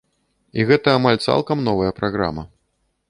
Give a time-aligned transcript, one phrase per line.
[0.61, 2.43] І гэта амаль цалкам новая праграма.